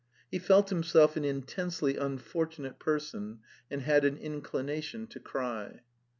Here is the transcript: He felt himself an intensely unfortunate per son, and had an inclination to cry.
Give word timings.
He 0.31 0.39
felt 0.39 0.71
himself 0.71 1.15
an 1.15 1.23
intensely 1.23 1.95
unfortunate 1.95 2.79
per 2.79 2.97
son, 2.97 3.41
and 3.69 3.83
had 3.83 4.03
an 4.03 4.17
inclination 4.17 5.05
to 5.05 5.19
cry. 5.19 5.83